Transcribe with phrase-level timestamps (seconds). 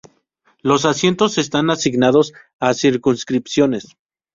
[0.63, 3.87] Los asientos están asignados a circunscripciones.